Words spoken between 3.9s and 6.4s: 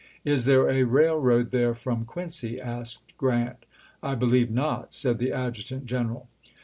I believe not," said the adjutant general.